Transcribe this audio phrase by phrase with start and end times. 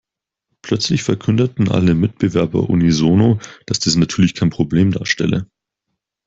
[0.63, 5.45] Plötzlich verkündeten alle Mitbewerber unisono, dass dies natürlich kein Problem darstelle.